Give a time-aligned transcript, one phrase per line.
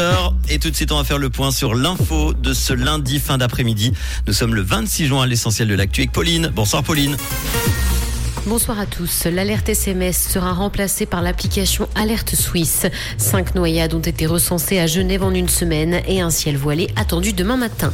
[0.00, 0.32] 18h.
[0.48, 3.38] Et tout de suite, on va faire le point sur l'info de ce lundi fin
[3.38, 3.92] d'après-midi.
[4.26, 6.50] Nous sommes le 26 juin à l'essentiel de l'actu avec Pauline.
[6.54, 7.16] Bonsoir Pauline.
[8.46, 9.26] Bonsoir à tous.
[9.26, 12.86] L'alerte SMS sera remplacée par l'application Alerte Suisse.
[13.18, 17.32] Cinq noyades ont été recensées à Genève en une semaine et un ciel voilé attendu
[17.32, 17.92] demain matin.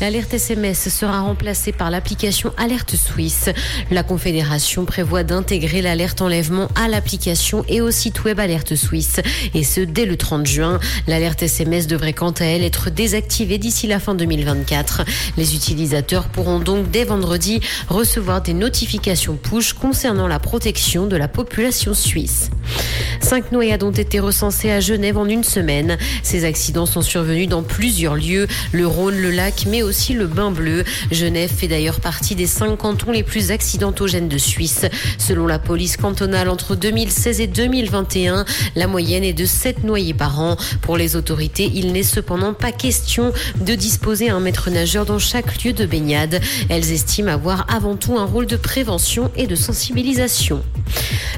[0.00, 3.48] L'alerte SMS sera remplacée par l'application Alerte Suisse.
[3.92, 9.20] La Confédération prévoit d'intégrer l'alerte enlèvement à l'application et au site web Alerte Suisse.
[9.54, 10.80] Et ce, dès le 30 juin.
[11.06, 15.02] L'alerte SMS devrait quant à elle être désactivée d'ici la fin 2024.
[15.36, 21.28] Les utilisateurs pourront donc dès vendredi recevoir des notifications push concernant la protection de la
[21.28, 22.50] population suisse.
[23.20, 25.96] Cinq noyades ont été recensées à Genève en une semaine.
[26.22, 30.50] Ces accidents sont survenus dans plusieurs lieux, le Rhône, le lac, mais aussi le Bain
[30.50, 30.82] Bleu.
[31.12, 34.86] Genève fait d'ailleurs partie des cinq cantons les plus accidentogènes de Suisse.
[35.18, 38.44] Selon la police cantonale, entre 2016 et 2021,
[38.74, 40.56] la moyenne est de 7 noyés par an.
[40.82, 45.62] Pour les autorités, il n'est cependant pas question de disposer un maître nageur dans chaque
[45.62, 46.40] lieu de baignade.
[46.68, 50.62] Elles estiment avoir avant tout un rôle de prévention et de sensibilisation.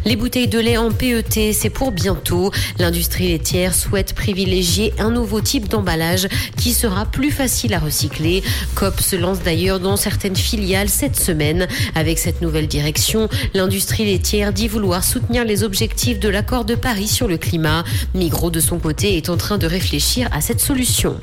[0.04, 2.52] Les bouteilles de lait en PET, c'est pour bientôt.
[2.78, 8.35] L'industrie laitière souhaite privilégier un nouveau type d'emballage qui sera plus facile à recycler.
[8.74, 11.66] COP se lance d'ailleurs dans certaines filiales cette semaine.
[11.94, 17.08] Avec cette nouvelle direction, l'industrie laitière dit vouloir soutenir les objectifs de l'accord de Paris
[17.08, 17.84] sur le climat.
[18.14, 21.18] Migros, de son côté, est en train de réfléchir à cette solution.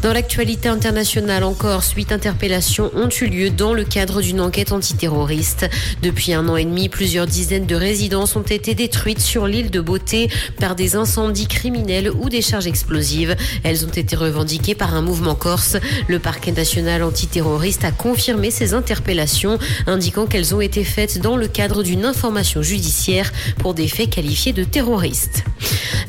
[0.00, 5.68] Dans l'actualité internationale encore, huit interpellations ont eu lieu dans le cadre d'une enquête antiterroriste.
[6.02, 9.80] Depuis un an et demi, plusieurs dizaines de résidences ont été détruites sur l'île de
[9.80, 13.34] Beauté par des incendies criminels ou des charges explosives.
[13.64, 15.76] Elles ont été revendiquées par un mouvement corse.
[16.06, 21.48] Le parquet national antiterroriste a confirmé ces interpellations, indiquant qu'elles ont été faites dans le
[21.48, 25.42] cadre d'une information judiciaire pour des faits qualifiés de terroristes.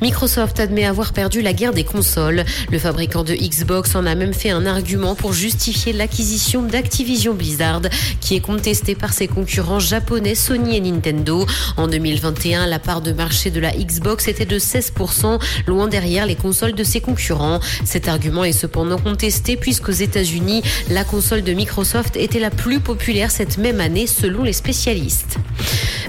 [0.02, 2.46] Microsoft admet avoir perdu la guerre des consoles.
[2.72, 7.82] Le fabricant de Xbox en a même fait un argument pour justifier l'acquisition d'Activision Blizzard,
[8.22, 11.46] qui est contestée par ses concurrents japonais Sony et Nintendo.
[11.78, 16.36] En 2021, la part de marché de la Xbox était de 16%, loin derrière les
[16.36, 17.60] consoles de ses concurrents.
[17.86, 23.32] Cet argument est cependant contesté puisqu'aux États-Unis, la console de Microsoft était la plus populaire
[23.32, 25.38] cette même année selon les spécialistes.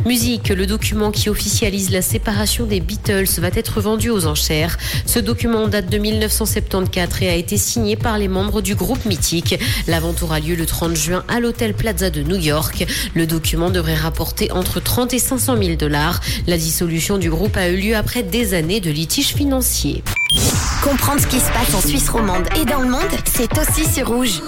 [0.06, 4.78] Musique, le document qui officialise la séparation des Beatles va être vendu aux enchères.
[5.04, 9.58] Ce document date de 1974 et a été signé par les membres du groupe mythique.
[9.86, 12.86] La vente aura lieu le 30 juin à l'hôtel Plaza de New York.
[13.14, 16.20] Le document devrait rapporter entre 30 et 500 000 dollars.
[16.46, 20.02] La dissolution du groupe a eu lieu après des années de litiges financiers.
[20.82, 23.00] Comprendre ce qui se passe en Suisse romande et dans le monde,
[23.32, 24.40] c'est aussi sur Rouge.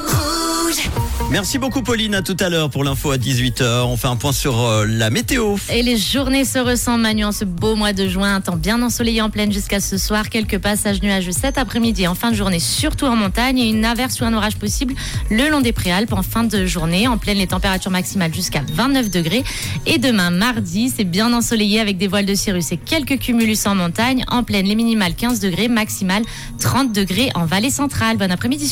[1.30, 3.84] Merci beaucoup Pauline, à tout à l'heure pour l'info à 18h.
[3.84, 5.56] On fait un point sur euh, la météo.
[5.70, 8.34] Et les journées se ressentent, Manu, en ce beau mois de juin.
[8.34, 10.28] Un temps bien ensoleillé en pleine jusqu'à ce soir.
[10.28, 13.58] Quelques passages nuageux cet après-midi en fin de journée, surtout en montagne.
[13.58, 14.94] Et une averse ou un orage possible
[15.30, 17.08] le long des préalpes en fin de journée.
[17.08, 19.44] En pleine, les températures maximales jusqu'à 29 degrés.
[19.86, 23.74] Et demain, mardi, c'est bien ensoleillé avec des voiles de cirrus et quelques cumulus en
[23.74, 24.24] montagne.
[24.28, 26.24] En pleine, les minimales 15 degrés, maximales
[26.60, 28.16] 30 degrés en vallée centrale.
[28.16, 28.70] Bon après-midi sur